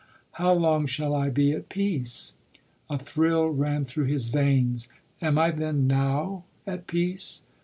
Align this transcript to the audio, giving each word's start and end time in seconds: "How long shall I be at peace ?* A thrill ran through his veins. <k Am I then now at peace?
"How 0.41 0.51
long 0.53 0.87
shall 0.87 1.13
I 1.13 1.29
be 1.29 1.51
at 1.51 1.69
peace 1.69 2.33
?* 1.69 2.33
A 2.89 2.97
thrill 2.97 3.49
ran 3.49 3.85
through 3.85 4.05
his 4.05 4.29
veins. 4.29 4.87
<k 5.19 5.27
Am 5.27 5.37
I 5.37 5.51
then 5.51 5.85
now 5.85 6.43
at 6.65 6.87
peace? 6.87 7.43